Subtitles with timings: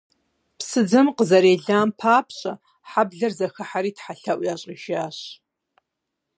[0.57, 2.53] Псыдзэм къызэрелам папщӏэ,
[2.89, 5.17] хьэблэр зэхыхьэри тхьэлъэӏу ящӏыжащ.